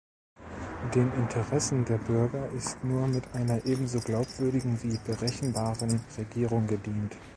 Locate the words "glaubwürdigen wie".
3.99-4.97